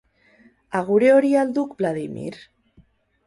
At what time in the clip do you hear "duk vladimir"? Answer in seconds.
1.59-2.31